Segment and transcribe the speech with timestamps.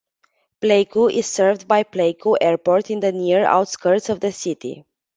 [0.63, 4.83] Pleiku is served by Pleiku Airport in the near outskirts of the city.